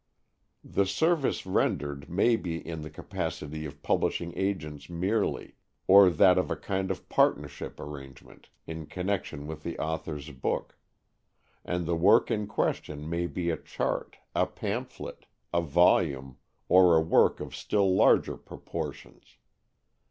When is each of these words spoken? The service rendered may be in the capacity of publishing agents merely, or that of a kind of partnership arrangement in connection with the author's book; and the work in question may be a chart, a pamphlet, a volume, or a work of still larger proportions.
The 0.63 0.87
service 0.87 1.45
rendered 1.45 2.09
may 2.09 2.35
be 2.35 2.57
in 2.57 2.81
the 2.81 2.89
capacity 2.89 3.65
of 3.67 3.83
publishing 3.83 4.33
agents 4.35 4.89
merely, 4.89 5.57
or 5.85 6.09
that 6.09 6.39
of 6.39 6.49
a 6.49 6.55
kind 6.55 6.89
of 6.89 7.07
partnership 7.07 7.79
arrangement 7.79 8.49
in 8.65 8.87
connection 8.87 9.45
with 9.45 9.61
the 9.61 9.77
author's 9.77 10.31
book; 10.31 10.75
and 11.63 11.85
the 11.85 11.95
work 11.95 12.31
in 12.31 12.47
question 12.47 13.07
may 13.07 13.27
be 13.27 13.51
a 13.51 13.57
chart, 13.57 14.17
a 14.33 14.47
pamphlet, 14.47 15.27
a 15.53 15.61
volume, 15.61 16.37
or 16.67 16.95
a 16.95 16.99
work 17.01 17.39
of 17.39 17.55
still 17.55 17.95
larger 17.95 18.37
proportions. 18.37 19.37